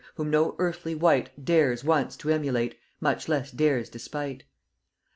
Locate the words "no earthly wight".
0.31-1.29